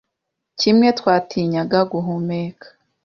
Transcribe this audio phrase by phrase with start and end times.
[0.59, 2.67] kimwe, twatinyaga guhumeka.